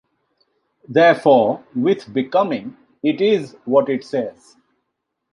[0.87, 4.57] Therefore, with 'Becoming,' it is what it says.